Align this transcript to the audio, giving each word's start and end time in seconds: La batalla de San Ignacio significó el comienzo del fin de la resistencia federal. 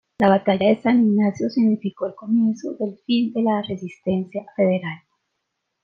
La 0.17 0.29
batalla 0.29 0.69
de 0.69 0.81
San 0.81 0.97
Ignacio 0.99 1.47
significó 1.51 2.07
el 2.07 2.15
comienzo 2.15 2.73
del 2.79 2.97
fin 3.05 3.31
de 3.33 3.43
la 3.43 3.61
resistencia 3.61 4.43
federal. 4.55 4.99